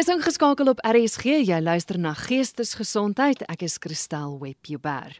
[0.00, 1.42] Jy's ingeskakel op RSG.
[1.44, 3.42] Jy luister na Geestesgesondheid.
[3.52, 5.18] Ek is Christel Webber.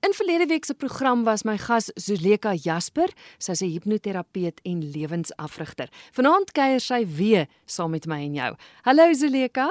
[0.00, 3.12] In verlede week se program was my gas Zuleka Jasper.
[3.36, 5.90] Sy's 'n hipnoterapeut en lewensafrigter.
[6.16, 8.56] Vanaand kuier sy weer saam met my en jou.
[8.82, 9.68] Hallo Zuleka.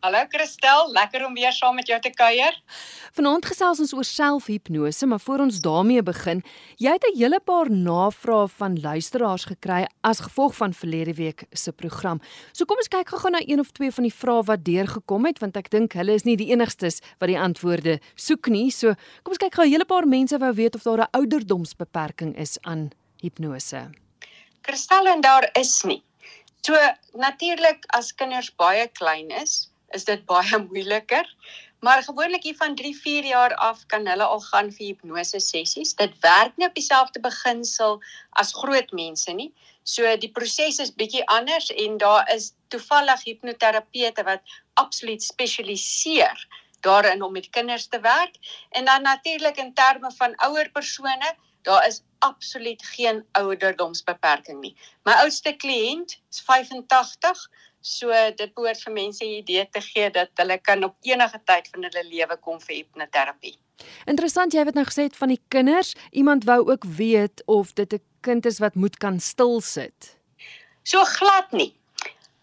[0.00, 2.54] Hallo Christel, lekker om weer saam met jou te kuier.
[3.12, 6.40] Vanaand gesels ons oor selfhipnose, maar voor ons daarmee begin,
[6.80, 11.72] jy het 'n hele paar navrae van luisteraars gekry as gevolg van verlede week se
[11.72, 12.20] program.
[12.52, 15.38] So kom ons kyk gou-gou na een of twee van die vrae wat deurgekom het,
[15.38, 18.70] want ek dink hulle is nie die enigstes wat die antwoorde soek nie.
[18.70, 22.38] So kom ons kyk gou, 'n hele paar mense wou weet of daar 'n ouderdomsbeperking
[22.38, 22.90] is aan
[23.20, 23.90] hipnose.
[24.62, 26.02] Christel en daar is nie.
[26.62, 26.74] So
[27.12, 31.26] natuurlik as kinders baie klein is, is dit baie moeiliker.
[31.80, 35.94] Maar gewoonlik hier van 3, 4 jaar af kan hulle al gaan vir hipnose sessies.
[35.96, 38.00] Dit werk nie op dieselfde beginsel
[38.42, 39.50] as groot mense nie.
[39.82, 46.44] So die proses is bietjie anders en daar is toevallig hipnoterapeute wat absoluut spesialiseer
[46.84, 48.36] daarin om met kinders te werk
[48.70, 54.76] en dan natuurlik in terme van ouer persone Daar is absoluut geen ouderdomsbeperking nie.
[55.04, 57.42] My oudste kliënt is 85,
[57.80, 61.68] So dit behoort vir mense 'n idee te gee dat hulle kan op enige tyd
[61.72, 63.56] van hulle lewe kom vir hipnoterapie.
[64.04, 68.02] Interessant, jy het nou gesê van die kinders, iemand wou ook weet of dit 'n
[68.20, 70.16] kind is wat moet kan stil sit.
[70.82, 71.74] So glad nie.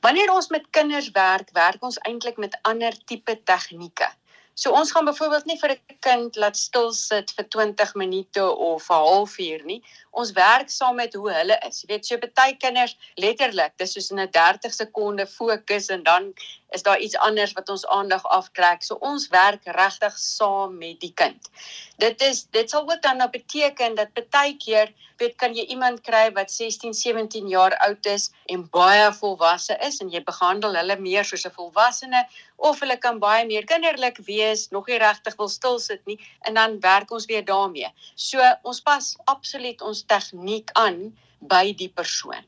[0.01, 4.09] Wanneer ons met kinders werk, werk ons eintlik met ander tipe tegnieke.
[4.57, 8.89] So ons gaan byvoorbeeld nie vir 'n kind laat stil sit vir 20 minute of
[8.89, 9.83] 'n halfuur nie.
[10.17, 11.81] Ons werk saam met hoe hulle is.
[11.83, 16.33] Jy weet, so baie kinders letterlik, dis soos in 'n 30 sekonde fokus en dan
[16.75, 18.83] is daar iets anders wat ons aandag aftrek.
[18.83, 21.49] So ons werk regtig saam met die kind.
[21.97, 26.01] Dit is dit sal ook dan nou beteken dat baie keer weet kan jy iemand
[26.05, 30.97] kry wat 16, 17 jaar oud is en baie volwasse is en jy behandel hulle
[31.01, 32.25] meer soos 'n volwassene
[32.57, 36.53] of hulle kan baie meer kinderlik wees, nog nie regtig wil stil sit nie en
[36.53, 37.89] dan werk ons weer daarmee.
[38.15, 42.43] So ons pas absoluut ons tegniek aan by die persoon.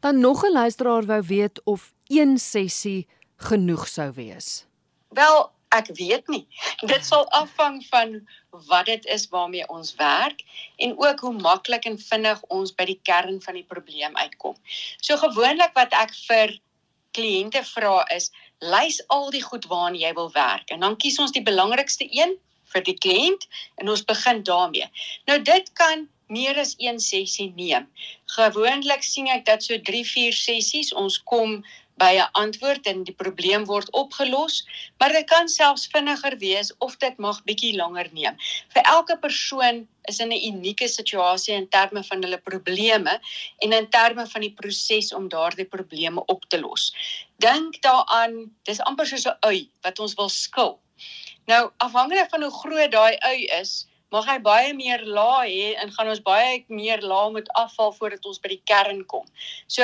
[0.00, 4.66] Dan nog 'n luisteraar wou weet of een sessie genoeg sou wees?
[5.08, 6.46] Wel, ek weet nie.
[6.92, 10.44] Dit sal afhang van wat dit is waarmee ons werk
[10.76, 14.56] en ook hoe maklik en vinnig ons by die kern van die probleem uitkom.
[15.00, 16.58] So gewoonlik wat ek vir
[17.14, 21.34] kliënte vra is, lys al die goed waaraan jy wil werk en dan kies ons
[21.34, 22.36] die belangrikste een
[22.74, 23.46] vir die kliënt
[23.82, 24.86] en ons begin daarmee.
[25.30, 27.88] Nou dit kan meer as een sessie neem.
[28.36, 31.62] Gewoonlik sien ek dat so 3-4 sessies ons kom
[32.02, 34.64] by 'n antwoord en die probleem word opgelos,
[34.98, 38.36] maar dit kan selfs vinniger wees of dit mag bietjie langer neem.
[38.74, 43.20] Vir elke persoon is in 'n unieke situasie in terme van hulle probleme
[43.58, 46.94] en in terme van die proses om daardie probleme op te los.
[47.38, 50.78] Dink daaraan, dis amper soos 'n ui wat ons wil skil.
[51.46, 55.92] Nou, afhangende van hoe groot daai ui is, mag hy baie meer laag hê en
[55.94, 59.26] gaan ons baie meer laag moet afval voordat ons by die kern kom.
[59.66, 59.82] So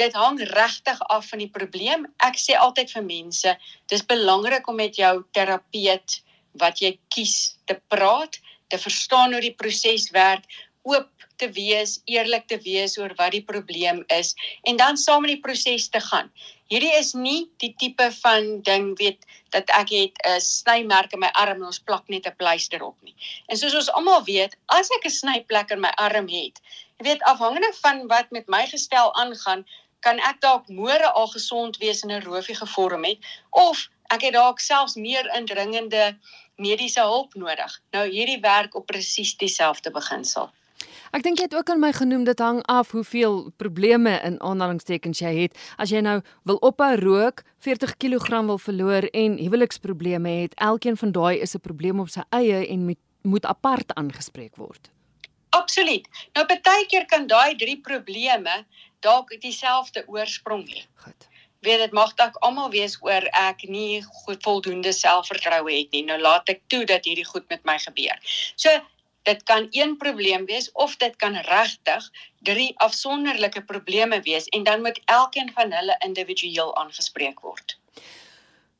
[0.00, 2.06] dit hang regtig af van die probleem.
[2.24, 3.54] Ek sê altyd vir mense,
[3.92, 6.20] dis belangrik om met jou terapeut
[6.60, 8.40] wat jy kies te praat,
[8.72, 10.46] te verstaan hoe die proses werk,
[10.88, 11.10] oop
[11.40, 14.32] te wees, eerlik te wees oor wat die probleem is
[14.68, 16.32] en dan saam in die proses te gaan.
[16.70, 21.30] Hierdie is nie die tipe van ding weet dat ek het 'n snymerk in my
[21.42, 23.14] arm en ons plak net 'n pleister op nie.
[23.48, 26.60] En soos ons almal weet, as ek 'n snyplek in my arm het,
[26.98, 29.66] jy weet afhangende van wat met my gestel aangaan,
[30.00, 33.18] kan ek dalk môre al gesond wees en 'n roofie gevorm het
[33.50, 36.18] of ek het dalk selfs meer indringende
[36.56, 37.80] mediese hulp nodig.
[37.90, 40.50] Nou hierdie werk op presies dieselfde beginsel.
[41.10, 45.18] Ek dink jy het ook aan my genoem dit hang af hoeveel probleme in aanhalingstekens
[45.18, 45.56] jy het.
[45.76, 51.12] As jy nou wil ophou rook, 40 kg wil verloor en huweliksprobleme het, elkeen van
[51.12, 54.90] daai is 'n probleem op sy eie en moet moet apart aangespreek word.
[55.50, 56.06] Absoluut.
[56.32, 58.64] Nou baie keer kan daai drie probleme
[59.00, 60.86] dalk dieselfde oorsprong hê.
[60.94, 61.28] Goed.
[61.60, 66.04] Weet dit mag dalk almal wees oor ek nie goed voldoende selfvertroue het nie.
[66.04, 68.16] Nou laat ek toe dat hierdie goed met my gebeur.
[68.56, 68.70] So
[69.22, 74.80] dit kan een probleem wees of dit kan regtig drie afsonderlike probleme wees en dan
[74.82, 77.78] moet elkeen van hulle individueel aangespreek word.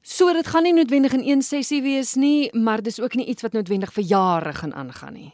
[0.03, 3.43] So dit gaan nie noodwendig in een sessie wees nie, maar dis ook nie iets
[3.43, 5.33] wat noodwendig vir jare gaan aangaan nie.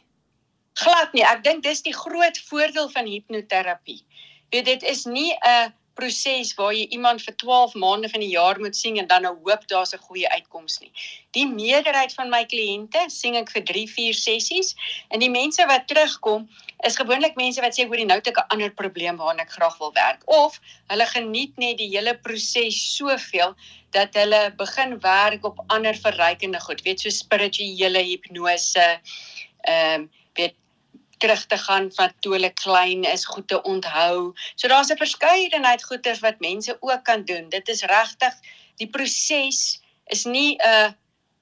[0.73, 1.23] Glad nie.
[1.25, 4.03] Ek dink dis die groot voordeel van hipnoterapie.
[4.53, 8.59] Weet dit is nie 'n proses waar jy iemand vir 12 maande van die jaar
[8.61, 10.91] moet sien en dan nou hoop daar's 'n goeie uitkoms nie.
[11.31, 14.75] Die meerderheid van my kliënte sien ek vir 3, 4 sessies
[15.09, 16.47] en die mense wat terugkom
[16.85, 19.93] is gewoonlik mense wat sê hoor nou ek 'n ander probleem waaraan ek graag wil
[19.93, 23.55] werk of hulle geniet net die hele proses soveel
[23.91, 28.99] dat hulle begin werk op ander verrykende goed, weet so spirituele hipnose,
[29.61, 30.09] ehm um,
[31.17, 34.33] terug te gaan van toe hulle klein is, goed te onthou.
[34.55, 37.49] So daar's 'n verskeidenheid goeters wat mense ook kan doen.
[37.49, 38.33] Dit is regtig
[38.75, 40.95] die proses is nie 'n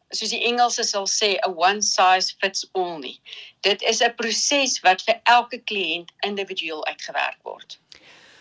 [0.09, 3.19] soos die Engelse sal sê 'n one size fits all nie.
[3.61, 7.79] Dit is 'n proses wat vir elke kliënt individueel uitgewerk word.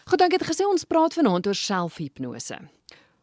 [0.05, 2.59] Goed, dankie het gesê ons praat vanaand oor selfhipnose.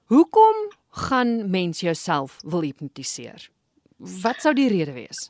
[0.05, 3.49] Hoekom gaan mens jouself wil hipnotiseer?
[3.97, 5.29] Wat sou die rede wees?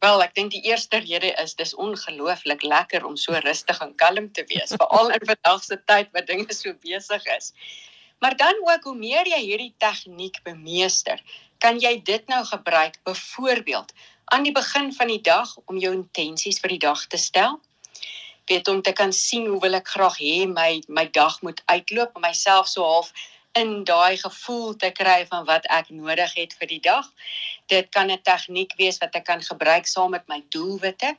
[0.00, 4.30] Wel, ek dink die eerste rede is dis ongelooflik lekker om so rustig en kalm
[4.32, 7.50] te wees, veral in vandag se tyd wat dinge so besig is.
[8.24, 11.20] Maar dan ook hoe meer jy hierdie tegniek bemeester,
[11.60, 13.92] kan jy dit nou gebruik byvoorbeeld
[14.32, 17.60] aan die begin van die dag om jou intensies vir die dag te stel.
[18.48, 22.16] Weet om te kan sien hoe wil ek graag hê my my dag moet uitloop
[22.16, 23.12] om myself so half
[23.52, 27.06] in daai gevoel te kry van wat ek nodig het vir die dag.
[27.66, 31.16] Dit kan 'n tegniek wees wat ek kan gebruik saam met my doelwitte.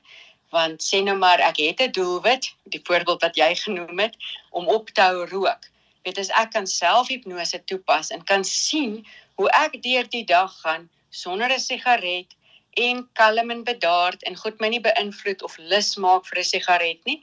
[0.50, 4.16] Want sê nou maar ek het 'n doelwit, die voorbeeld wat jy genoem het,
[4.50, 5.70] om op te hou rook.
[6.04, 9.06] Weet as ek kan selfhipnose toepas en kan sien
[9.36, 12.28] hoe ek deur die dag gaan sonder 'n sigaret
[12.74, 17.06] en kalm en bedaard en goed my nie beïnvloed of lus maak vir 'n sigaret
[17.06, 17.22] nie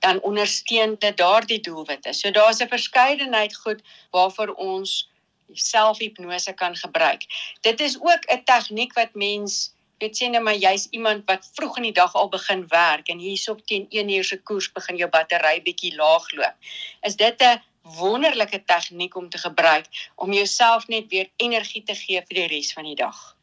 [0.00, 2.12] dan ondersteun dit daardie doelwitte.
[2.12, 5.08] So daar's 'n verskeidenheid goed waarvoor ons
[5.52, 7.24] selfhipnose kan gebruik.
[7.60, 11.76] Dit is ook 'n tegniek wat mens weet sien nou maar jy's iemand wat vroeg
[11.76, 15.10] in die dag al begin werk en hierop teen 1 uur se koers begin jou
[15.10, 16.54] battery bietjie laag loop.
[17.02, 22.22] Is dit 'n wonderlike tegniek om te gebruik om jouself net weer energie te gee
[22.28, 23.36] vir die res van die dag.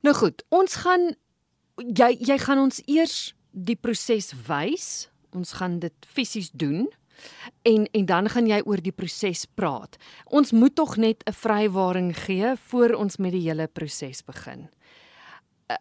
[0.00, 1.14] Nou goed, ons gaan
[1.76, 6.88] jy jy gaan ons eers die proses wys ons gaan dit fisies doen
[7.62, 9.96] en en dan gaan jy oor die proses praat.
[10.24, 14.68] Ons moet tog net 'n vrywaring gee voor ons met die hele proses begin.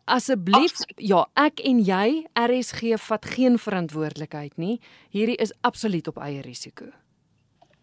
[0.06, 4.80] Asseblief, ja, ek en jy RSG vat geen verantwoordelikheid nie.
[5.10, 6.86] Hierdie is absoluut op eie risiko.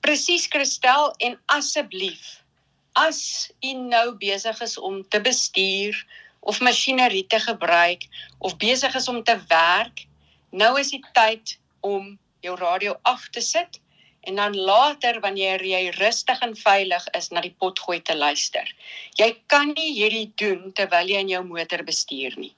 [0.00, 2.42] Presies, Christel, en asseblief,
[2.92, 5.98] as u nou besig is om te bestuur
[6.40, 8.06] of masjinerie te gebruik
[8.38, 10.06] of besig is om te werk,
[10.50, 13.80] Nou is die tyd om jou radio af te sit
[14.20, 18.64] en dan later wanneer jy rustig en veilig is na die potgooi te luister.
[19.20, 22.54] Jy kan nie hierdie doen terwyl jy in jou motor bestuur nie.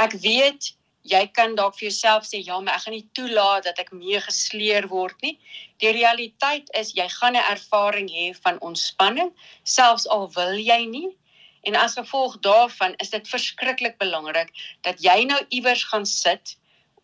[0.00, 0.72] Ek weet
[1.06, 4.20] jy kan dalk vir jouself sê ja, maar ek gaan nie toelaat dat ek mee
[4.20, 5.36] gesleer word nie.
[5.84, 9.30] Die realiteit is jy gaan 'n ervaring hê van ontspanning
[9.64, 11.10] selfs al wil jy nie.
[11.68, 14.50] En as gevolg daarvan is dit verskriklik belangrik
[14.82, 16.56] dat jy nou iewers gaan sit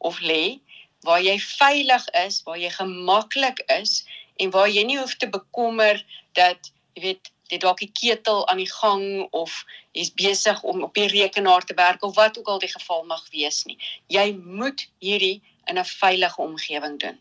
[0.09, 0.59] of lê
[1.03, 4.03] waar jy veilig is, waar jy gemaklik is
[4.39, 5.99] en waar jy nie hoef te bekommer
[6.39, 9.59] dat jy weet jy dalk die ketel aan die gang of
[9.93, 13.25] jy's besig om op die rekenaar te werk of wat ook al die geval mag
[13.35, 13.77] wees nie.
[14.09, 17.19] Jy moet hierdie in 'n veilige omgewing doen.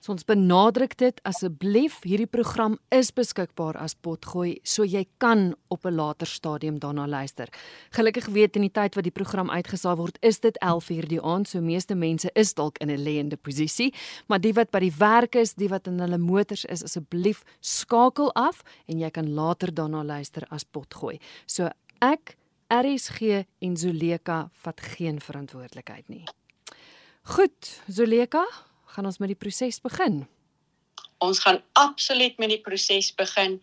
[0.00, 5.84] So ons benadruk dit asseblief hierdie program is beskikbaar as potgooi so jy kan op
[5.84, 7.48] 'n later stadium daarna luister.
[7.90, 11.48] Gelukkig weet in die tyd wat die program uitgesaai word is dit 11:00 die aand
[11.48, 13.92] so meeste mense is dalk in 'n lêende posisie
[14.26, 18.32] maar die wat by die werk is, die wat in hulle motors is asseblief skakel
[18.32, 21.18] af en jy kan later daarna luister as potgooi.
[21.46, 21.68] So
[22.00, 22.36] ek
[22.70, 26.24] RSG en Zuleka vat geen verantwoordelikheid nie.
[27.22, 28.46] Goed, Zuleka,
[28.94, 30.22] gaan ons met die proses begin.
[31.20, 33.58] Ons gaan absoluut met die proses begin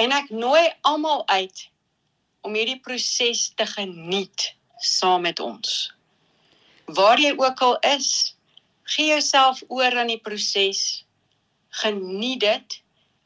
[0.00, 1.66] en ek nooi almal uit
[2.46, 5.90] om hierdie proses te geniet saam met ons.
[6.90, 8.34] Waar jy ook al is,
[8.90, 11.04] gee jouself oor aan die proses.
[11.82, 12.78] Geniet dit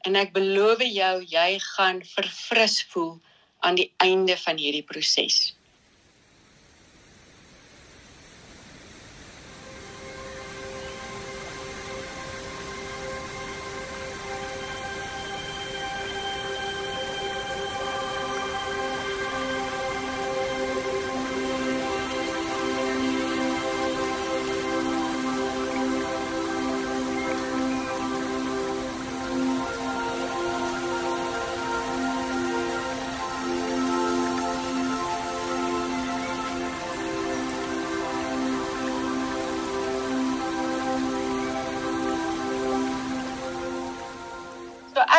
[0.05, 3.15] en ek beloof jou jy gaan verfris voel
[3.65, 5.55] aan die einde van hierdie proses.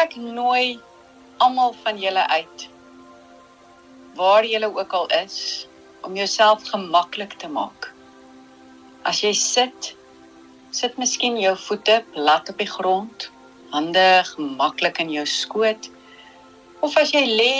[0.06, 0.78] Ek nooi
[1.42, 2.66] almal van julle uit
[4.16, 5.38] waar julle ook al is
[6.06, 7.90] om jouself gemaklik te maak.
[9.04, 9.90] As jy sit,
[10.72, 13.28] sit miskien jou voete plat op die grond,
[13.74, 15.90] hande gemaklik in jou skoot.
[16.86, 17.58] Of as jy lê,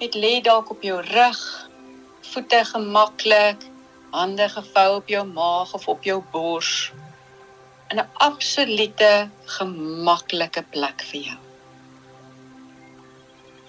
[0.00, 1.44] met lê dalk op jou rug,
[2.32, 3.68] voete gemaklik,
[4.14, 6.92] hande gevou op jou maag of op jou bors
[7.90, 9.14] in 'n absolute
[9.58, 11.40] gemaklike plek vir jou.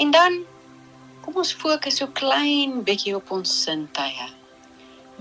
[0.04, 0.34] En dan
[1.24, 4.26] kom ons fokus so klein bietjie op ons sintuie.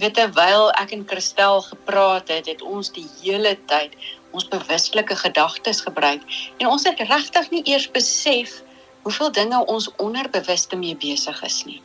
[0.03, 3.95] Weet terwyl ek en Christel gepraat het, het ons die hele tyd
[4.35, 6.25] ons bewuslike gedagtes gebruik
[6.57, 8.57] en ons het regtig nie eers besef
[9.05, 11.79] hoeveel dinge ons onderbewuste mee besig is nie.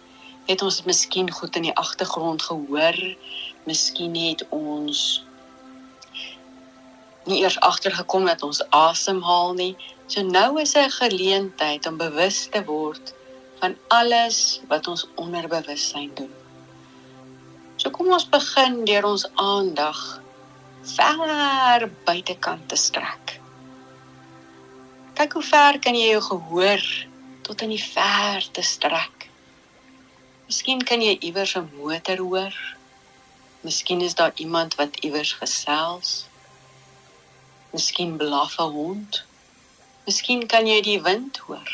[0.50, 2.98] Het ons miskien goed in die agtergrond gehoor?
[3.70, 5.04] Miskien het ons
[7.30, 9.74] nie eers agtergekom dat ons asemhaal nie.
[10.08, 13.14] So nou is 'n geleentheid om bewus te word
[13.60, 16.34] van alles wat ons onderbewussyn doen.
[17.76, 20.22] So kom ons begin deur ons aandag
[20.96, 23.40] ver buitekant te strek.
[25.14, 26.84] Kyk hoe ver kan jy jou gehoor
[27.42, 29.30] tot in die verte strek.
[30.48, 32.56] Miskien kan jy iewers 'n motor hoor.
[33.62, 36.26] Miskien is daar iemand wat iewers gesels.
[37.74, 39.27] Miskien blaf 'n hond.
[40.08, 41.72] Miskien kan jy die wind hoor.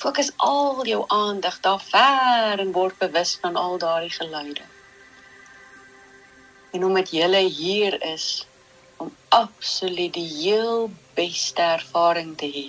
[0.00, 4.64] Fokus al jou aandag daar ver en word bewus van al daardie geluide.
[6.72, 8.46] En omdat jy hier is
[8.96, 10.88] om absoluut die heel
[11.20, 12.66] beste ervaring te hê,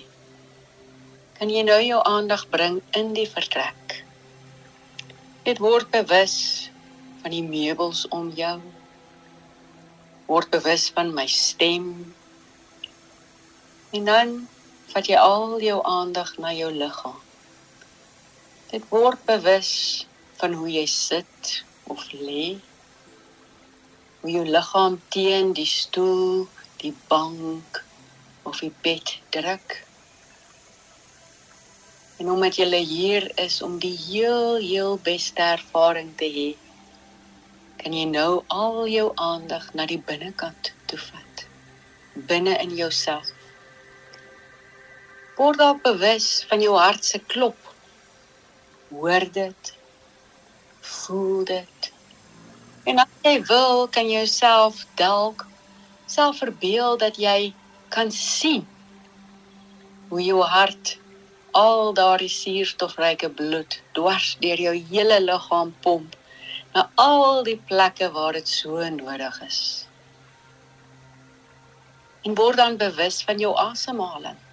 [1.39, 4.01] kan jy nou jou aandag bring in die vertrek.
[5.47, 6.67] Dit word bewus
[7.23, 8.57] van die meubels om jou
[10.27, 11.93] word bewus van my stem.
[13.89, 14.33] En dan
[14.93, 17.17] vat jy al jou aandag na jou liggaam.
[18.69, 19.71] Dit word bewus
[20.37, 21.53] van hoe jy sit
[21.89, 22.59] of lê.
[24.21, 26.45] Hoe jou liggaam teen die stoel,
[26.83, 27.81] die bank
[28.43, 29.79] of die bed druk.
[32.21, 36.49] En omdat jy hier is om die heel heel beste ervaring te hê,
[37.81, 41.45] kan jy nou al jou aandag na die binnekant toe vat.
[42.13, 43.38] Binne in jouself.
[45.39, 47.57] Word daar bewus van jou hart se klop.
[48.89, 49.69] Hoor dit.
[50.79, 51.91] Voel dit.
[52.83, 55.45] En as jy wil, kan jy jouself dalk
[56.09, 57.53] self verbeel dat jy
[57.93, 58.65] kan sien
[60.09, 60.97] hoe jou hart
[61.61, 66.17] al daardie suurstofryke bloed dwars deur jou hele liggaam pomp
[66.73, 69.61] na al die plekke waar dit so nodig is.
[72.27, 74.48] En word dan bewus van jou asemhaling.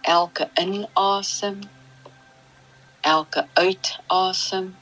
[0.00, 1.60] Elke inasem,
[3.00, 4.76] elke uitasem.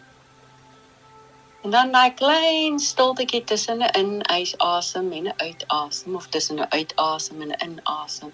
[1.62, 7.42] En dan daai klein stiltetjie tussen 'n inasem en 'n uitasem of tussen 'n uitasem
[7.42, 8.32] en 'n inasem.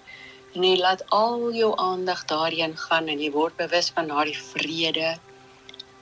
[0.55, 5.17] En jy laat al jou aandag daarin gaan en jy word bewus van daardie vrede,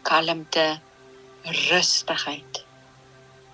[0.03, 0.81] kalmte,
[1.43, 2.65] rustigheid.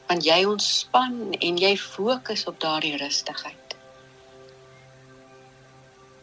[0.07, 3.58] Want jy ontspan en jy fokus op daardie rustigheid.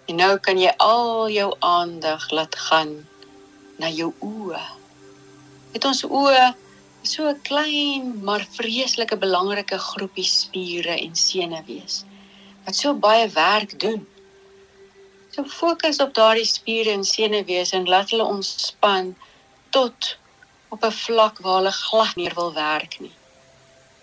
[0.05, 2.91] En nou kan jy al jou aandag laat gaan
[3.81, 4.61] na jou oë.
[5.73, 6.43] Dit ons oë
[7.03, 12.03] is so 'n klein maar vreeslike belangrike groepie spiere en senuwees
[12.65, 14.07] wat so baie werk doen.
[15.33, 19.15] So fokus op daardie spiere en senuwees en laat hulle ontspan
[19.69, 20.17] tot
[20.69, 23.15] op 'n vlak waar hulle glad nie wil werk nie.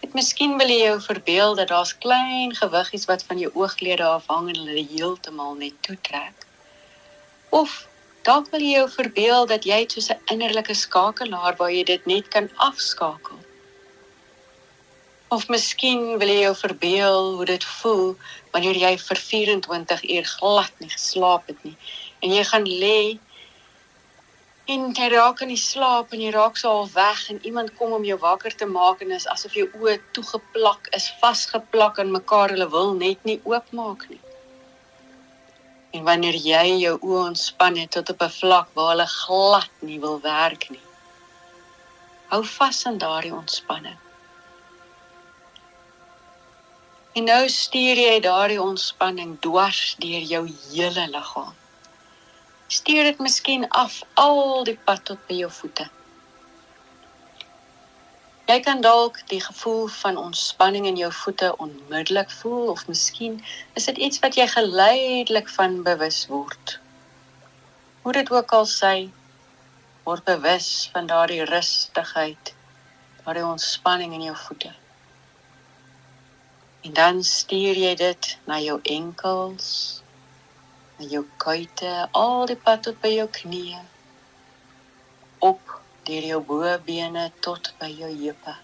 [0.02, 4.48] Dit miskien wil jy jou verbeel dat daar's klein gewiggies wat van jou ooglede afhang
[4.50, 6.46] en hulle heeltemal net toetrek.
[7.54, 7.76] Of
[8.26, 12.28] dalk wil jy jou verbeel dat jy soos 'n innerlike skakelaar waar jy dit net
[12.34, 13.38] kan afskakel.
[15.28, 18.16] Of miskien wil jy jou verbeel hoe dit voel
[18.50, 21.76] wanneer jy vir 24 uur glad nie geslaap het nie
[22.22, 23.18] en jy gaan lê
[24.70, 27.92] en jy raak in die slaap en jy raak so al weg en iemand kom
[27.92, 32.54] om jou wakker te maak en is asof jou oë toegeplak is, vasgeplak aan mekaar,
[32.54, 34.20] hulle wil net nie oopmaak nie.
[35.92, 39.98] En wanneer jy jou oë ontspan het tot op 'n vlak waar hulle glad nie
[40.00, 40.86] wil werk nie.
[42.30, 43.98] Hou vas aan daardie ontspanning.
[47.14, 51.61] En nou stuur jy daardie ontspanning dwars deur jou hele liggaam
[52.72, 55.84] stuur dit miskien af al die pad tot by jou voete.
[58.48, 63.36] Jy kan dalk die gevoel van ontspanning in jou voete onmiddellik voel of miskien
[63.78, 66.78] is dit iets wat jy geleidelik van bewus word.
[68.02, 68.96] Hoe dit ook al sy
[70.08, 72.54] word bewus van daardie rustigheid,
[73.24, 74.72] daardie ontspanning in jou voete.
[76.82, 80.01] En dan stuur jy dit na jou enkels,
[81.02, 83.80] na jou kuite, al die pad tot by jou knieë,
[85.42, 88.54] op deur jou bobene tot by jou heupe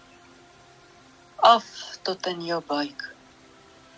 [1.39, 3.15] af tot in jou buik.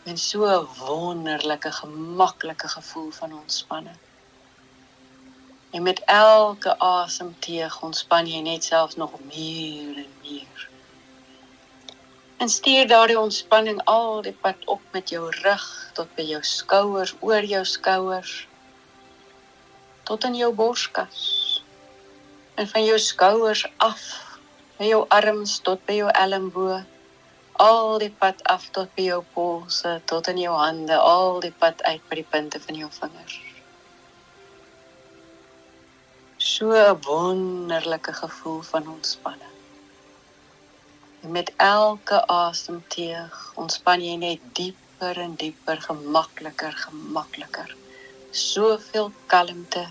[0.05, 3.97] En so 'n wonderlike gemaklike gevoel van ontspanning.
[5.71, 10.70] En met elke asemteug ontspan jy net selfs nog meer en meer
[12.41, 17.11] en stuur daardie ontspanning al die pad op met jou rug tot by jou skouers
[17.19, 18.31] oor jou skouers
[20.09, 21.19] tot in jou borskas.
[22.57, 24.01] En van jou skouers af
[24.79, 26.89] by jou arms tot by jou elmboog
[27.67, 31.85] al die pad af tot by jou polse tot in jou hande al die pad
[31.85, 33.39] uit by die punte van jou vingers.
[36.37, 39.60] So 'n wonderlike gevoel van ontspanning
[41.21, 47.75] met elke asemteug ontspan jy net dieper en dieper gemakliker gemakliker
[48.31, 49.85] soveel kalmte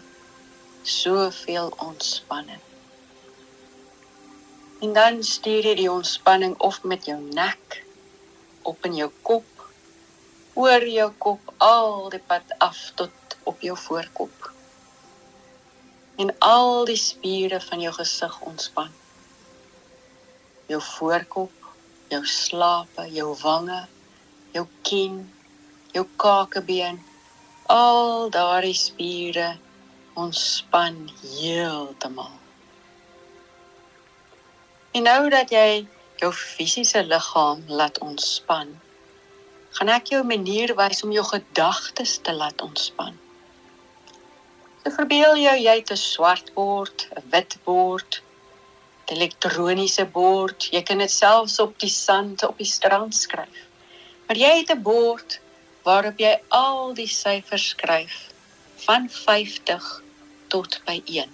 [0.82, 2.60] soveel ontspanning.
[4.80, 7.82] En dan stuur jy die ontspanning of met jou nek
[8.62, 9.66] op in jou kop,
[10.54, 14.52] oor jou kop al die pad af tot op jou voorkop.
[16.16, 18.88] En al die spiere van jou gesig ontspan.
[20.70, 21.70] Jou voorkop,
[22.12, 23.80] jou slape, jou wange,
[24.54, 25.22] jou kin,
[25.94, 27.00] jou kakebeen,
[27.70, 29.56] al daardie spiere
[30.14, 32.32] ontspan heeltemal.
[34.90, 35.86] En nou dat jy
[36.20, 38.72] jou fisiese liggaam laat ontspan,
[39.78, 43.14] gaan ek jou 'n manier wys om jou gedagtes te laat ontspan.
[44.82, 48.29] So verbeel jou jy 'n swart bord, 'n wit bord, 'n
[49.10, 50.68] elektroniese bord.
[50.72, 53.66] Jy kan dit selfs op die sand op die strand skryf.
[54.26, 55.40] Maar jy het 'n bord
[55.82, 58.30] waarop jy al die syfers skryf
[58.86, 60.02] van 50
[60.49, 61.30] tot by 1.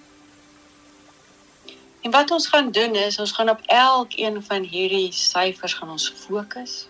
[2.06, 6.12] En wat ons gaan doen is ons gaan op elkeen van hierdie syfers gaan ons
[6.26, 6.86] fokus.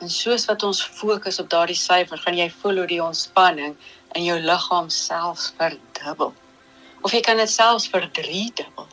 [0.00, 3.76] En soos wat ons fokus op daardie syfer, gaan jy voel hoe die ontspanning
[4.16, 6.32] in jou liggaam selfs verdubbel.
[7.02, 8.88] Of jy kan dit selfs verdriedubbel.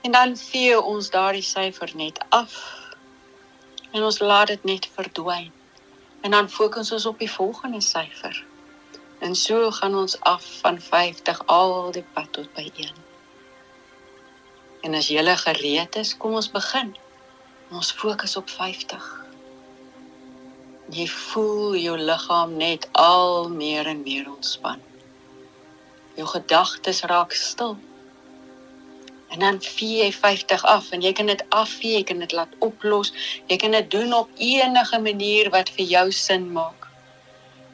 [0.00, 2.54] En dan vee ons daardie syfer net af.
[3.90, 5.52] En ons laat dit net verdwyn.
[6.20, 8.44] En dan fokus ons op die volgende syfer.
[9.18, 12.94] En so gaan ons af van 50 al die pad tot by 1.
[14.80, 16.96] En as jy gereed is, kom ons begin.
[17.70, 19.08] Ons fokus op 50.
[20.90, 24.80] Jy voel jou liggaam net al meer en meer ontspan.
[26.16, 27.76] Jou gedagtes raak stil.
[29.30, 32.54] En dan vee jy 50 af en jy kan dit afvee, jy kan dit laat
[32.58, 33.12] oplos.
[33.46, 36.88] Jy kan dit doen op enige manier wat vir jou sin maak.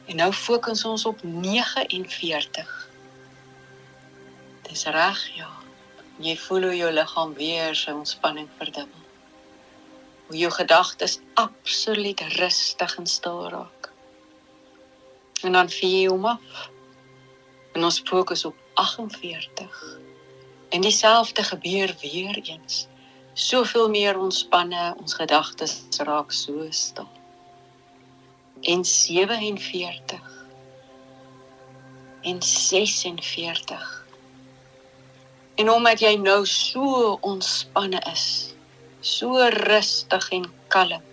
[0.05, 2.87] En nou fokus ons op 49.
[4.69, 5.49] Dis reg, ja.
[6.21, 9.03] Jy voel hoe jou liggaam weer sy ontspanning verdubbel.
[10.27, 13.91] Hoe jou gedagtes absoluut rustig en stil raak.
[15.41, 16.67] En dan vee jy hom af.
[17.73, 20.06] En ons fokus op 48.
[20.69, 22.87] En dieselfde gebeur weer eens.
[23.33, 27.07] Soveel meer ontspanne, ons gedagtes raak so stil.
[28.61, 30.37] En 47
[32.21, 34.05] en 46
[35.55, 38.25] en omdat jy nou so ontspanne is
[38.99, 41.05] so rustig en kalm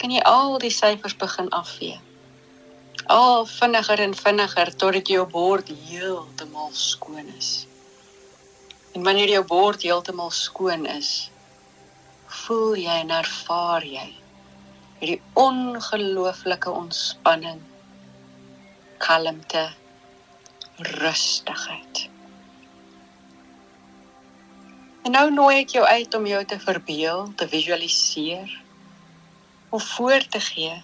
[0.00, 2.00] kan jy al die syfers begin afvee.
[3.08, 7.52] Al vinniger en vinniger totdat jou bord heeltemal skoon is
[8.94, 11.30] en wanneer jou bord heeltemal skoon is
[12.44, 14.10] voel jy en ervaar jy
[15.00, 17.60] hierdie ongelooflike ontspanning,
[19.02, 19.64] kalmte,
[20.96, 22.04] rustigheid.
[25.04, 28.54] En nou nooi ek jou uit om jou te verbeel, te visualiseer
[29.74, 30.78] of voor te gee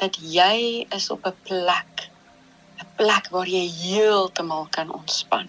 [0.00, 2.10] dat jy is op 'n plek,
[2.78, 5.48] 'n plek waar jy heeltemal kan ontspan.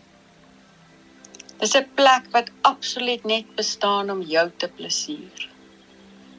[1.61, 5.49] Dis 'n plek wat absoluut net bestaan om jou te plesier.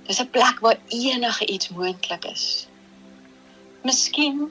[0.07, 2.67] Dis 'n plek waar enige iets moontlik is.
[3.83, 4.51] Miskien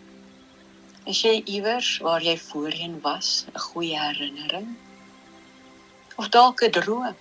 [1.06, 4.78] is jy iewers waar jy voorheen was, 'n goeie herinnering.
[6.16, 7.16] Of dalk 'n droom.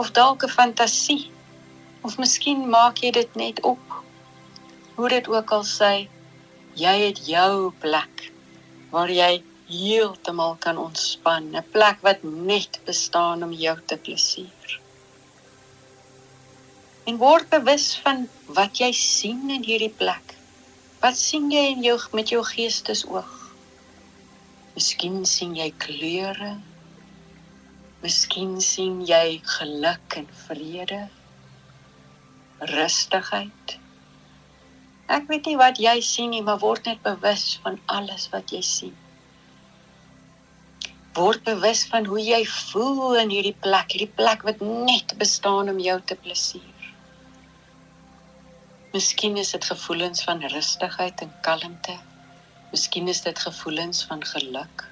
[0.00, 1.30] of dalk 'n fantasie
[2.06, 3.84] of miskien maak jy dit net op.
[4.94, 6.08] Hoe dit ook al sê,
[6.74, 8.32] jy het jou plek
[8.90, 14.70] waar jy heeltemal kan ontspan, 'n plek wat net bestaan om jou te plesier.
[17.04, 18.28] En word bewus van
[18.58, 20.34] wat jy sien in hierdie plek.
[21.00, 23.30] Wat sien jy in jou met jou geestesoog?
[24.74, 26.50] Miskien sien jy kleure.
[28.02, 31.02] Miskien sien jy geluk en vrede.
[32.58, 33.76] Rustigheid.
[35.06, 38.62] Ek weet nie wat jy sien nie, maar word net bewus van alles wat jy
[38.62, 38.98] sien
[41.14, 45.80] word bewus van hoe jy voel in hierdie plek, hierdie plek wat net bestaan om
[45.82, 46.86] jou te plesier.
[48.94, 51.96] Miskien is dit gevoelens van rustigheid en kalmte.
[52.70, 54.86] Miskien is dit gevoelens van geluk.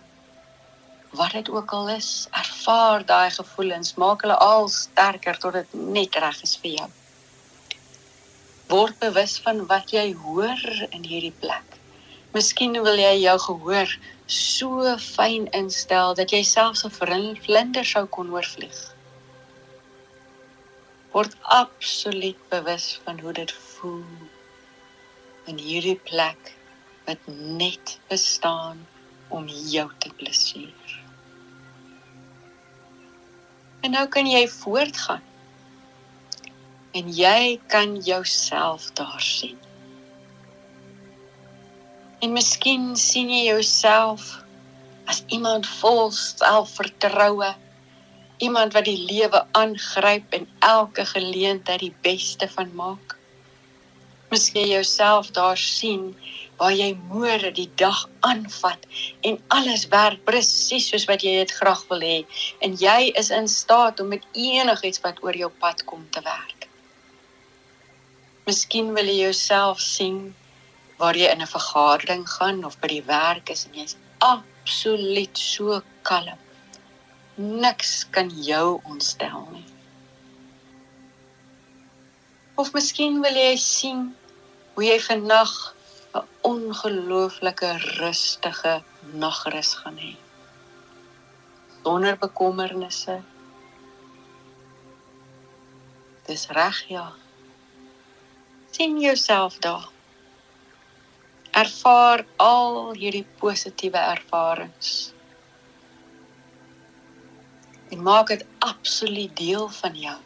[1.18, 6.18] Wat dit ook al is, ervaar daai gevoelens, maak hulle al sterker tot dit net
[6.18, 6.88] reg is vir jou.
[8.68, 11.77] Word bewus van wat jy hoor in hierdie plek.
[12.38, 13.92] Miskien wil jy jou gehoor
[14.30, 16.92] so fyn instel dat jy selfs 'n
[17.46, 18.76] vlinder sou kon oorvlieg.
[21.14, 24.06] Word absoluut bewus van hoe dit voel
[25.50, 26.54] in hierdie plek
[27.08, 27.26] wat
[27.58, 28.86] net bestaan
[29.40, 30.98] om jou te plesier.
[33.82, 35.24] En nou kan jy voortgaan.
[36.92, 39.58] En jy kan jouself daar sien.
[42.18, 44.22] En miskien sien jy jouself
[45.06, 47.50] as iemand vol selfvertroue,
[48.42, 53.14] iemand wat die lewe aangryp en elke geleentheid die beste van maak.
[54.32, 56.10] Miskien jouself daar sien
[56.58, 58.90] waar jy môre die dag aanvat
[59.30, 62.18] en alles werk presies soos wat jy dit graag wil hê
[62.66, 66.66] en jy is in staat om met enigiets wat oor jou pad kom te werk.
[68.50, 70.34] Miskien wil jy jouself sien
[70.98, 75.80] waar jy in 'n vergadering gaan of by die werk is en jy's absoluut so
[76.02, 76.38] kalm.
[77.34, 79.66] Niks kan jou ontstel nie.
[82.54, 84.16] Of miskien wil jy sien
[84.74, 85.52] hoe jy vannag
[86.14, 88.82] 'n ongelooflike rustige
[89.12, 90.16] nagrus gaan hê.
[91.82, 93.22] Sonder bekommernisse.
[96.26, 97.12] Dis reg ja.
[98.70, 99.88] sien jouself daar
[101.58, 105.12] ervaar al hierdie positiewe ervarings.
[107.90, 110.16] En maak dit absoluut deel van jou.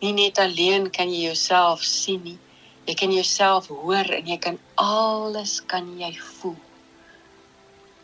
[0.00, 2.38] Nie net alleen kan jy jouself sien nie,
[2.88, 6.58] jy kan jouself hoor en jy kan alles kan jy voel.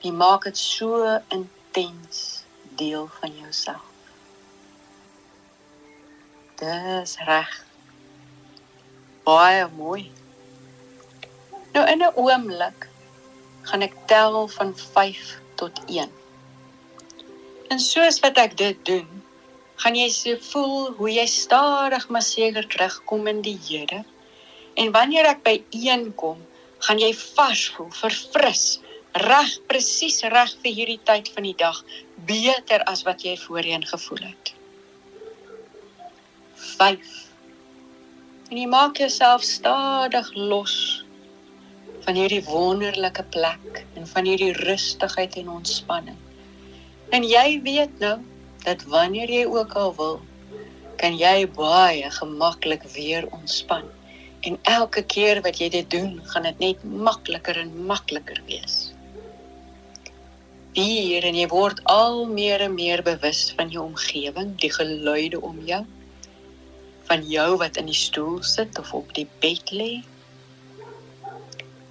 [0.04, 1.02] Jy maak dit so
[1.34, 2.44] intens
[2.80, 3.88] deel van jouself.
[6.60, 7.52] Dis reg.
[9.24, 10.08] Baie mooi.
[11.72, 12.88] Nou in 'n oomblik
[13.68, 16.10] gaan ek tel van 5 tot 1.
[17.68, 19.22] En soos wat ek dit doen,
[19.74, 24.04] gaan jy se voel hoe jy stadig maar seker terugkom in die Here.
[24.74, 26.46] En wanneer ek by 1 kom,
[26.78, 28.80] gaan jy vars voel, verfris,
[29.12, 31.84] reg presies reg vir hierdie tyd van die dag,
[32.26, 34.54] beter as wat jy voorheen gevoel het.
[36.54, 37.28] 5
[38.50, 40.99] En jy maak jouself stadig los
[42.04, 46.18] van hierdie wonderlike plek en van hierdie rustigheid en ontspanning.
[47.10, 48.18] En jy weet nou
[48.64, 50.20] dat wanneer jy ook al wil,
[51.00, 53.88] kan jy baie gemaklik weer ontspan.
[54.40, 58.92] En elke keer wat jy dit doen, gaan dit net makliker en makliker wees.
[60.76, 65.58] Hier en jy word al meer en meer bewus van jou omgewing, die geluide om
[65.66, 65.82] jou,
[67.10, 69.92] van jou wat in die stoel sit of op die bed lê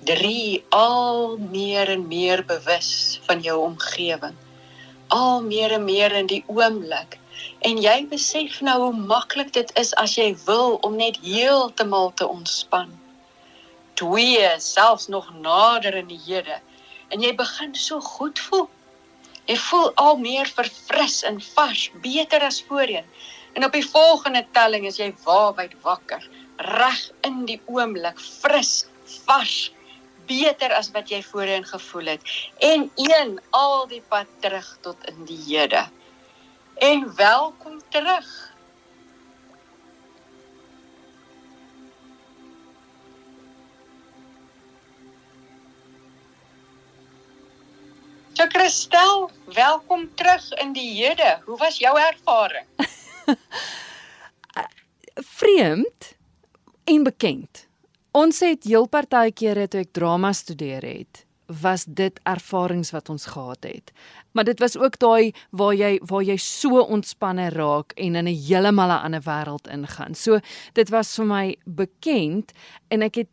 [0.09, 4.33] 3 al meer en meer bewus van jou omgewing.
[5.07, 7.19] Al meer en meer in die oomblik.
[7.61, 12.25] En jy besef nou hoe maklik dit is as jy wil om net heeltemal te
[12.25, 12.89] ontspan.
[14.01, 16.57] Twee selfs nog nader in die Here.
[17.13, 18.65] En jy begin so goed voel.
[19.45, 23.05] Jy voel al meer verfris en vars, beter as voorheen.
[23.53, 26.25] En op die volgende telling is jy waarwyd wakker,
[26.57, 28.87] reg in die oomblik, fris,
[29.25, 29.69] vars
[30.29, 32.33] beter as wat jy voorheen gevoel het
[32.65, 35.87] en een al die pad terug tot in die hede.
[36.79, 38.29] En welkom terug.
[48.39, 51.41] So Christel, welkom terug in die hede.
[51.45, 52.65] Hoe was jou ervaring?
[55.39, 56.13] Vreemd
[56.83, 57.68] en bekend.
[58.11, 61.25] Ons het heel partykeere toe ek drama studeer het,
[61.61, 63.91] was dit ervarings wat ons gehad het.
[64.33, 68.35] Maar dit was ook daai waar jy waar jy so ontspanne raak en in 'n
[68.45, 70.15] heeltemal 'n ander wêreld ingaan.
[70.15, 70.39] So
[70.73, 72.51] dit was vir my bekend
[72.89, 73.29] en ek het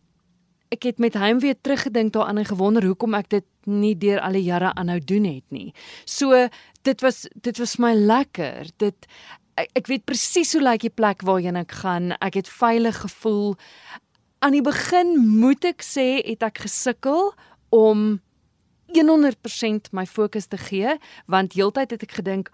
[0.70, 4.32] ek het met hom weer teruggedink daaraan en gewonder hoekom ek dit nie deur al
[4.32, 5.72] die jare aanhou doen het nie.
[6.04, 6.48] So
[6.82, 8.66] dit was dit was my lekker.
[8.76, 9.06] Dit
[9.56, 12.12] ek, ek weet presies hoe lyk die plek waarheen ek gaan.
[12.20, 13.56] Ek het veilig gevoel.
[14.38, 17.32] Aan die begin moet ek sê het ek gesukkel
[17.74, 18.20] om
[18.94, 20.96] 100% my fokus te gee
[21.26, 22.50] want heeltyd het ek gedink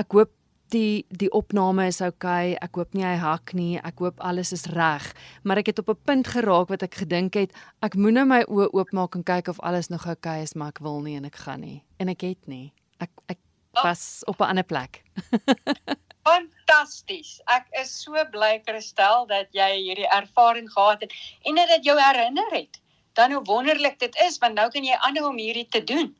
[0.00, 0.32] ek hoop
[0.72, 4.52] die die opname is oukei, okay, ek hoop nie hy hak nie, ek hoop alles
[4.56, 5.06] is reg,
[5.42, 8.42] maar ek het op 'n punt geraak wat ek gedink het ek moet nou my
[8.48, 11.24] oë oopmaak en kyk of alles nog oukei okay is, maar ek wil nie en
[11.24, 12.72] ek gaan nie en ek het nie.
[12.98, 13.38] Ek ek
[13.74, 13.84] oh.
[13.84, 15.02] was op 'n ander plek.
[16.24, 17.38] Fantasties.
[17.52, 21.12] Ek is so bly Christel dat jy hierdie ervaring gehad het
[21.44, 22.80] en dat dit jou herinner het
[23.14, 26.14] dan hoe wonderlik dit is want nou kan jy aanhou om hierdie te doen.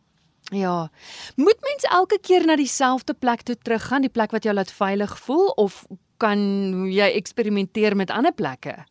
[0.53, 0.91] Ja.
[1.37, 5.17] Moet mens elke keer na dieselfde plek toe teruggaan, die plek wat jou laat veilig
[5.25, 5.85] voel of
[6.23, 6.41] kan
[6.93, 8.85] jy eksperimenteer met ander plekke?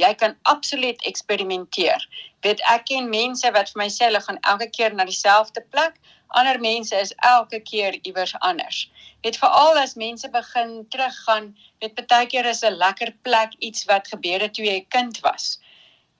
[0.00, 2.08] Jy kan absoluut eksperimenteer.
[2.42, 6.00] Weet ek ken mense wat vir my sê hulle gaan elke keer na dieselfde plek,
[6.28, 8.90] ander mense is elke keer iewers anders.
[9.22, 14.08] Weet veral as mense begin teruggaan, weet baie keer is 'n lekker plek iets wat
[14.08, 15.58] gebeur het toe jy 'n kind was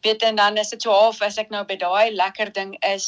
[0.05, 3.07] weet en dan is dit so half as ek nou by daai lekker ding is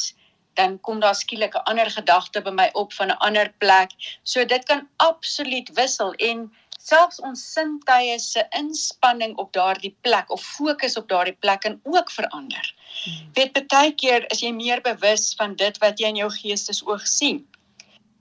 [0.57, 3.91] dan kom daar skielik 'n ander gedagte by my op van 'n ander plek.
[4.23, 6.51] So dit kan absoluut wissel en
[6.87, 12.11] selfs ons sintuie se inspanning op daardie plek of fokus op daardie plek kan ook
[12.11, 12.73] verander.
[13.03, 13.29] Hmm.
[13.35, 17.43] Weet baie keer is jy meer bewus van dit wat jy in jou geestesoog sien.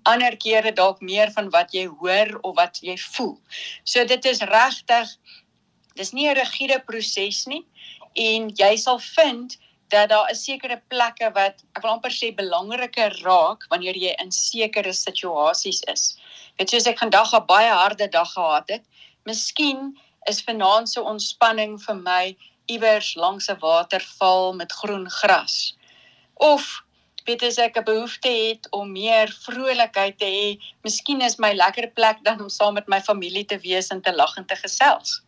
[0.06, 3.36] Ander kere dalk meer van wat jy hoor of wat jy voel.
[3.84, 5.14] So dit is regtig
[5.96, 7.64] dis nie 'n rigiede proses nie
[8.14, 9.56] en jy sal vind
[9.88, 14.32] dat daar 'n sekere plekke wat ek wil amper sê belangriker raak wanneer jy in
[14.32, 16.16] sekere situasies is.
[16.56, 18.84] Dit soos ek vandag 'n baie harde dag gehad het.
[19.24, 25.76] Miskien is vanaand se ontspanning vir my iewers langs 'n waterval met groen gras.
[26.34, 26.82] Of
[27.24, 31.88] weet as ek 'n behoefte het om meer vrolikheid te hê, miskien is my lekker
[31.90, 35.25] plek dan om saam met my familie te wees en te lag en te gesels.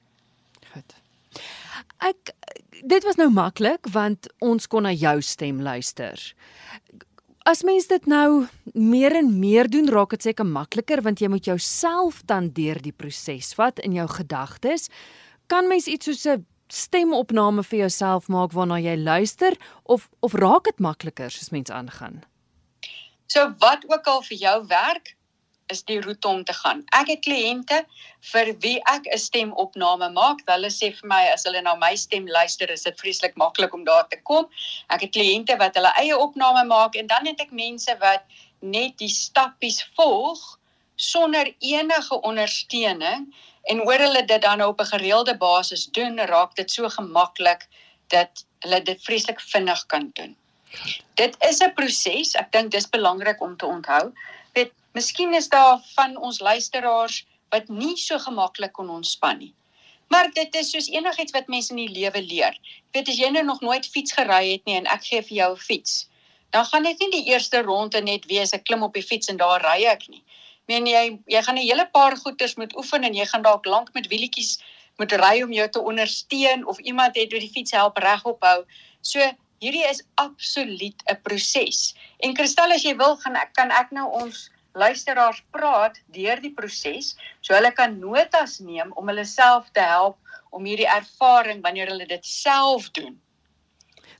[1.98, 2.32] Ek
[2.86, 6.18] dit was nou maklik want ons kon na jou stem luister.
[7.48, 11.48] As mens dit nou meer en meer doen, raak dit seker makliker want jy moet
[11.48, 14.88] jouself dan deur die proses vat in jou gedagtes.
[15.48, 20.64] Kan mens iets soos 'n stemopname vir jouself maak waarna jy luister of of raak
[20.64, 22.22] dit makliker soos mens aangaan?
[23.26, 25.16] So wat ook al vir jou werk,
[25.72, 26.82] is die roete om te gaan.
[26.96, 27.82] Ek het kliënte
[28.32, 30.40] vir wie ek 'n stemopname maak.
[30.46, 33.84] Hulle sê vir my as hulle na my stem luister, is dit vreeslik maklik om
[33.84, 34.48] daar te kom.
[34.90, 38.22] Ek het kliënte wat hulle eie opname maak en dan het ek mense wat
[38.60, 40.58] net die stappies volg
[40.96, 43.28] sonder enige ondersteuning
[43.70, 47.68] en hoor hulle dit dan op 'n gereelde basis doen, raak dit so gemaklik
[48.08, 50.36] dat hulle dit vreeslik vinnig kan doen.
[51.14, 52.34] Dit is 'n proses.
[52.34, 54.12] Ek dink dis belangrik om te onthou.
[54.52, 57.16] Weet Miskien is daar van ons luisteraars
[57.54, 59.52] wat nie so gemaklik kon ontspan nie.
[60.10, 62.56] Maar dit is soos enigiets wat mense in die lewe leer.
[62.88, 65.36] Ek weet as jy nou nog nooit fiets gery het nie en ek gee vir
[65.36, 66.08] jou 'n fiets,
[66.56, 69.38] dan gaan dit nie die eerste ronde net wees ek klim op die fiets en
[69.44, 70.24] daar ry ek nie.
[70.66, 71.04] Meen jy
[71.36, 74.58] jy gaan 'n hele paar goeters moet oefen en jy gaan dalk lank met wielietjies
[74.98, 78.64] moet ry om jou te ondersteun of iemand het met die fiets help regop hou.
[79.00, 79.20] So
[79.60, 81.94] hierdie is absoluut 'n proses.
[82.18, 86.54] En Kristal as jy wil gaan ek kan ek nou ons luisteraars praat deur die
[86.54, 90.16] proses so hulle kan notas neem om hulle self te help
[90.50, 93.18] om hierdie ervaring wanneer hulle dit self doen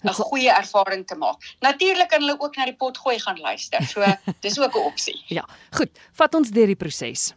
[0.05, 1.43] 'n goeie ervaring te maak.
[1.61, 3.83] Natuurlik kan hulle ook na die pot gooi gaan luister.
[3.83, 4.05] So
[4.45, 5.25] dis ook 'n opsie.
[5.27, 5.91] Ja, goed.
[6.13, 7.35] Vat ons deur die proses.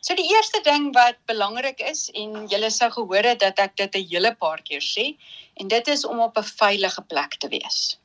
[0.00, 3.94] So die eerste ding wat belangrik is en julle sou gehoor het dat ek dit
[3.96, 5.16] 'n hele paar keer sê
[5.56, 7.98] en dit is om op 'n veilige plek te wees.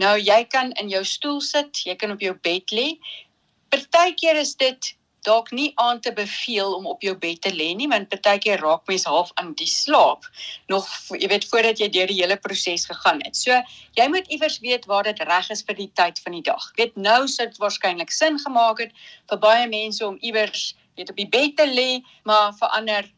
[0.00, 2.88] Nou jy kan in jou stoel sit, jy kan op jou bed lê.
[3.70, 4.94] Partykeer is dit
[5.26, 8.86] dalk nie aan te beveel om op jou bed te lê nie, want partykeer raak
[8.88, 10.24] mens half aan die slaap
[10.72, 13.36] nog jy weet voordat jy deur die hele proses gegaan het.
[13.36, 13.56] So
[13.98, 16.70] jy moet iewers weet waar dit reg is vir die tyd van die dag.
[16.72, 18.96] Ek weet nou sou dit waarskynlik sin gemaak het
[19.28, 23.12] vir baie mense om iewers weet op die bed te lê, maar vir ander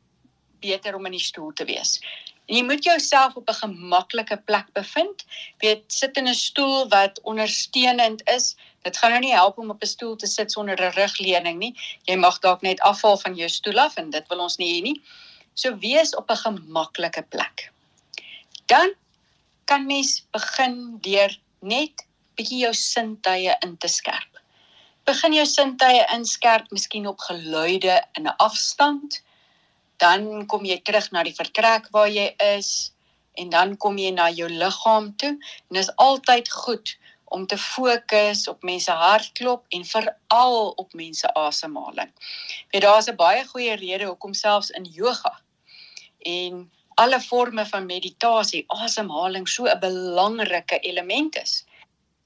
[0.63, 2.01] beter om in die stoel te wees.
[2.47, 5.25] En jy moet jouself op 'n gemaklike plek bevind.
[5.59, 9.83] Weet, sit in 'n stoel wat ondersteunend is, Dit gaan nou nie help om op
[9.83, 11.75] 'n stoel te sit sonder 'n rugleuning nie.
[12.03, 14.83] Jy mag dalk net afval van jou stoel af en dit wil ons nie hê
[14.83, 15.03] nie.
[15.55, 17.71] So wees op 'n gemaklike plek.
[18.67, 18.95] Dan
[19.65, 24.41] kan mens begin deur net bietjie jou sintuie in te skerp.
[25.05, 29.23] Begin jou sintuie inskerp, miskien op geluide in 'n afstand.
[30.03, 32.91] Dan kom jy terug na die vertrek waar jy is
[33.39, 35.37] en dan kom jy na jou liggaam toe.
[35.69, 36.97] En dit is altyd goed
[37.33, 42.11] om te fokus op mense hartklop en veral op mense asemhaling.
[42.71, 45.41] Weet daar's 'n baie goeie rede hoekom selfs in yoga
[46.19, 51.65] en alle forme van meditasie asemhaling so 'n belangrike element is.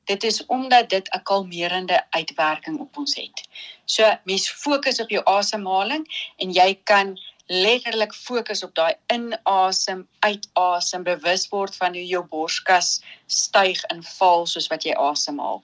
[0.05, 3.49] Dit is omdat dit 'n kalmerende uitwerking op ons het.
[3.85, 11.05] So mens fokus op jou asemhaling en jy kan letterlik fokus op daai inasem, uitasem,
[11.07, 15.63] bewus word van hoe jou borskas styg en val soos wat jy asemhaal.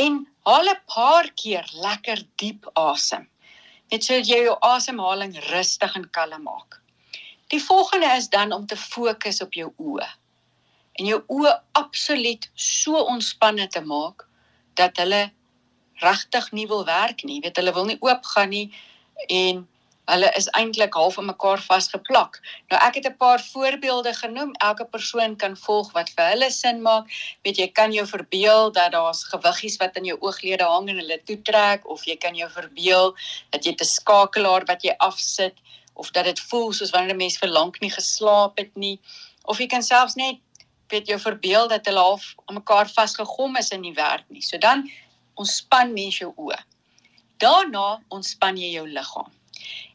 [0.00, 3.28] En haal 'n paar keer lekker diep asem.
[3.90, 6.80] Net sodat jy jou asemhaling rustig en kalm maak.
[7.50, 10.08] Die volgende is dan om te fokus op jou oë.
[10.92, 14.26] En jou oë absoluut so ontspanne te maak
[14.74, 15.30] dat hulle
[16.00, 17.34] regtig nie wil werk nie.
[17.34, 18.72] Jy weet hulle wil nie oop gaan nie
[19.28, 19.68] en
[20.10, 22.40] hulle is eintlik half aan mekaar vasgeplak.
[22.70, 24.52] Nou ek het 'n paar voorbeelde genoem.
[24.58, 27.06] Elke persoon kan volg wat vir hulle sin maak.
[27.42, 31.20] Weet jy, kan jou verbeel dat daar's gewiggies wat in jou ooglede hang en hulle
[31.24, 33.14] toetrek of jy kan jou verbeel
[33.50, 35.54] dat jy 'n skakelaar wat jy afsit
[35.94, 39.00] of dat dit voel soos wanneer 'n mens vir lank nie geslaap het nie
[39.44, 40.38] of jy kan selfs net
[40.90, 44.42] weet jou verbeel dat hulle half aan mekaar vasgegom is in die werk nie.
[44.42, 44.90] So dan
[45.34, 46.58] ontspan mens jou oë.
[47.38, 49.30] Daarna ontspan jy jou liggaam.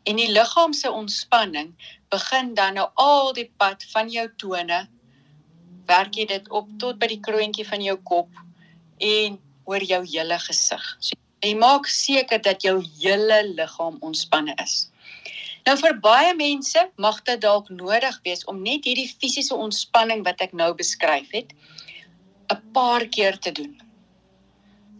[0.05, 1.73] En die liggaam se ontspanning
[2.13, 4.85] begin dan nou al die pad van jou tone
[5.89, 8.29] werk jy dit op tot by die kroontjie van jou kop
[9.01, 10.85] en oor jou hele gesig.
[10.99, 14.89] So jy maak seker dat jou hele liggaam ontspanne is.
[15.65, 20.41] Nou vir baie mense mag dit dalk nodig wees om net hierdie fisiese ontspanning wat
[20.45, 21.53] ek nou beskryf het
[22.53, 23.73] 'n paar keer te doen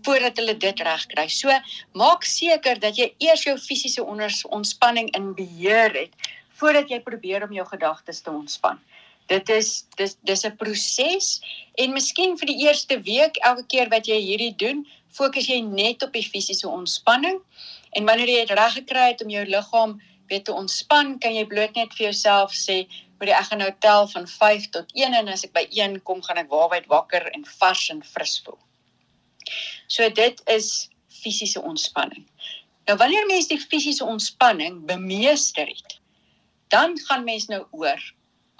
[0.05, 1.27] voordat hulle dit regkry.
[1.27, 1.53] So
[1.93, 7.53] maak seker dat jy eers jou fisiese ontspanning in beheer het voordat jy probeer om
[7.53, 8.79] jou gedagtes te ontspan.
[9.27, 11.41] Dit is dis dis 'n proses
[11.81, 16.03] en miskien vir die eerste week elke keer wat jy hierdie doen, fokus jy net
[16.03, 17.41] op die fisiese ontspanning
[17.91, 21.45] en wanneer jy dit reg gekry het om jou liggaam weer te ontspan, kan jy
[21.45, 22.87] bloot net vir jouself sê,
[23.19, 26.21] "Maar ek gaan nou tel van 5 tot 1 en as ek by 1 kom,
[26.21, 28.64] gaan ek waarwyd wakker en vars en fris voel."
[29.87, 30.89] So dit is
[31.21, 32.25] fisiese ontspanning.
[32.85, 35.99] Nou wanneer mens die fisiese ontspanning bemeester het,
[36.67, 38.01] dan gaan mens nou oor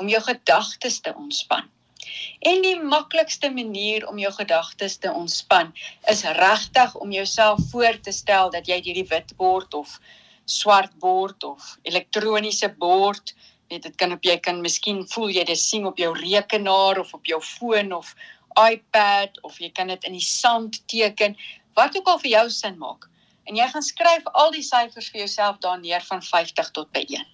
[0.01, 1.69] om jou gedagtes te ontspan.
[2.39, 5.73] En die maklikste manier om jou gedagtes te ontspan
[6.11, 9.99] is regtig om jouself voor te stel dat jy hierdie wit bord of
[10.45, 13.33] swart bord of elektroniese bord
[13.67, 17.13] weet dit kan op jy kan miskien voel jy dit sien op jou rekenaar of
[17.17, 18.13] op jou foon of
[18.59, 21.35] iPad of jy kan dit in die sand teken,
[21.75, 23.09] wat ook al vir jou sin maak.
[23.45, 27.03] En jy gaan skryf al die syfers vir jouself daar neer van 50 tot by
[27.07, 27.25] 1.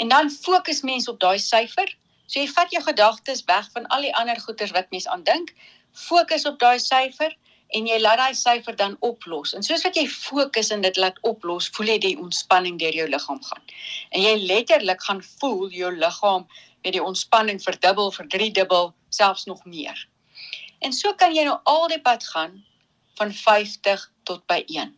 [0.00, 1.90] En dan fokus mens op daai syfer.
[2.26, 5.52] So jy vat jou gedagtes weg van al die ander goeters wat mens aan dink,
[5.92, 7.34] fokus op daai syfer
[7.76, 9.52] en jy laat daai syfer dan oplos.
[9.56, 13.08] En soos wat jy fokus en dit laat oplos, voel jy die ontspanning deur jou
[13.08, 13.62] liggaam gaan.
[14.12, 16.46] En jy letterlik gaan voel jou liggaam
[16.84, 20.08] met die ontspanning verdubbel, verdriedubbel, selfs nog meer.
[20.82, 22.58] En so kan jy nou al die pad gaan
[23.20, 24.90] van 50 tot by 1.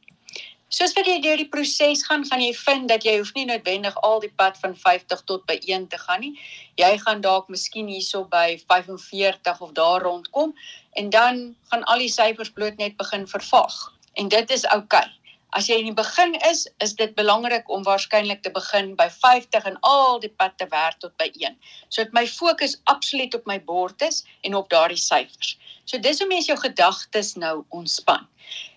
[0.75, 3.95] Soos wat jy deur die proses gaan, gaan jy vind dat jy hoef nie noodwendig
[4.03, 6.33] al die pad van 50 tot by 1 te gaan nie.
[6.81, 10.55] Jy gaan dalk miskien hierso by 45 of daar rondkom
[10.99, 13.77] en dan gaan al die syfers bloot net begin vervaag.
[14.19, 15.05] En dit is oukei.
[15.05, 15.24] Okay.
[15.55, 19.69] As jy in die begin is, is dit belangrik om waarskynlik te begin by 50
[19.71, 21.55] en al die pad te werk tot by 1.
[21.89, 25.55] So dat my fokus absoluut op my bord is en op daardie syfers.
[25.87, 28.27] So dis hoe mens jou gedagtes nou ontspan.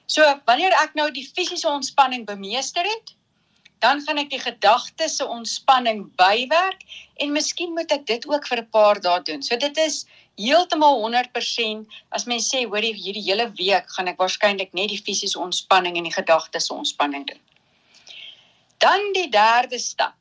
[0.05, 3.16] So wanneer ek nou die fisiese ontspanning bemeester het,
[3.79, 6.81] dan gaan ek die gedagtes se ontspanning bywerk
[7.21, 9.43] en miskien moet ek dit ook vir 'n paar dae doen.
[9.43, 10.05] So dit is
[10.37, 15.39] heeltemal 100% as mens sê hoor hierdie hele week gaan ek waarskynlik net die fisiese
[15.39, 17.41] ontspanning en die gedagtes se ontspanning doen.
[18.77, 20.15] Dan die derde stap.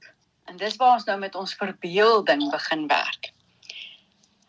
[0.47, 3.33] En dis waar ons nou met ons verbeelding begin werk.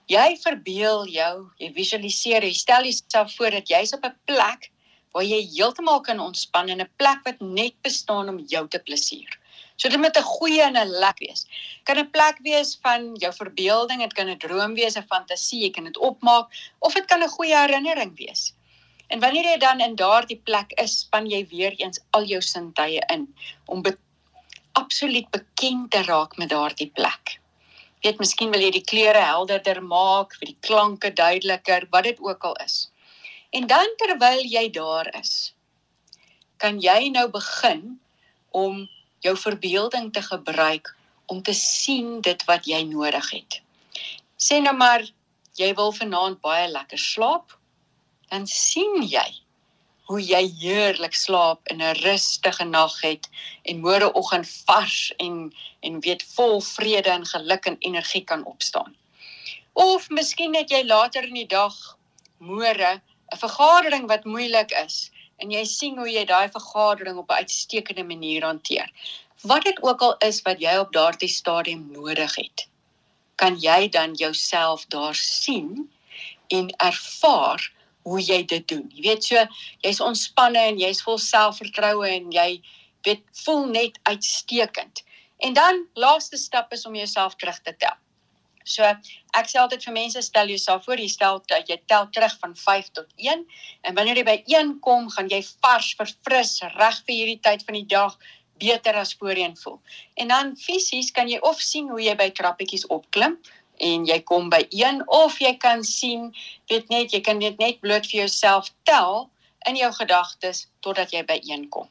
[0.07, 4.71] Jy verbeel jou, jy visualiseer, jy stel jouself voor dat jy's op 'n plek
[5.17, 9.31] waar jy heeltemal kan ontspan in 'n plek wat net bestaan om jou te plesier.
[9.75, 11.45] So dit moet 'n goeie en 'n lekker wees.
[11.83, 15.71] Kan 'n plek wees van jou verbeelding, dit kan 'n droom wees, 'n fantasie, jy
[15.71, 16.47] kan dit opmaak
[16.79, 18.53] of dit kan 'n goeie herinnering wees.
[19.07, 23.01] En wanneer jy dan in daardie plek is, span jy weer eens al jou sintuie
[23.13, 23.97] in om be
[24.73, 27.39] absoluut bekend te raak met daardie plek.
[28.03, 32.43] Weet, miskien wil jy die kleure helderder maak, vir die klanke duideliker, wat dit ook
[32.43, 32.91] al is.
[33.49, 35.53] En dan terwyl jy daar is,
[36.57, 37.99] kan jy nou begin
[38.51, 38.87] om
[39.19, 40.95] jou verbeelding te gebruik
[41.25, 43.61] om te sien dit wat jy nodig het.
[44.37, 45.03] Sê nou maar
[45.57, 47.55] jy wil vanaand baie lekker slaap,
[48.29, 49.27] dan sien jy
[50.07, 53.27] hoe jy heerlik slaap en 'n rustige nag het
[53.63, 58.95] en môreoggend vars en en weet vol vrede en geluk en energie kan opstaan.
[59.73, 61.75] Of miskien het jy later in die dag
[62.39, 63.01] môre
[63.33, 68.03] 'n vergadering wat moeilik is en jy sien hoe jy daai vergadering op 'n uitstekende
[68.03, 68.89] manier hanteer.
[69.41, 72.67] Wat dit ook al is wat jy op daardie stadium nodig het,
[73.35, 75.91] kan jy dan jouself daar sien
[76.47, 77.71] en ervaar
[78.01, 78.91] hoe jy dit doen.
[78.95, 79.45] Jy weet so,
[79.83, 82.61] jy's ontspanne en jy's vol selfvertroue en jy
[83.07, 85.03] weet voel net uitstekend.
[85.37, 87.95] En dan laaste stap is om jouself terug te tel.
[88.67, 92.33] So ek sê altyd vir mense stel jouself voor, jy stel dat jy tel terug
[92.41, 93.45] van 5 tot 1
[93.87, 97.79] en wanneer jy by 1 kom, gaan jy vars, verfris, reg vir hierdie tyd van
[97.79, 98.17] die dag
[98.59, 99.79] beter as voorheen voel.
[100.19, 103.37] En dan fisies kan jy of sien hoe jy by trappetjies opklim
[103.87, 106.31] en jy kom by 1 of jy kan sien,
[106.69, 109.29] weet net, jy kan dit net bloot vir jouself tel
[109.69, 111.87] in jou gedagtes totdat jy by 1 kom.